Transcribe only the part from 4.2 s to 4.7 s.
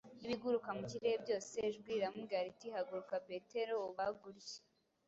urye.”